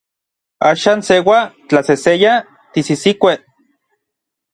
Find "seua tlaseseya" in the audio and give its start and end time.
1.09-2.33